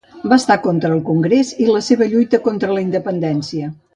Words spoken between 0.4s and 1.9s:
estar contra el Congrés i la